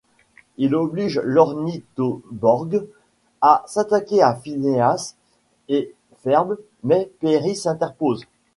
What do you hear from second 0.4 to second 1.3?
Il oblige